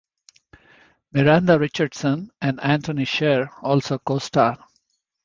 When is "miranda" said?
1.13-1.59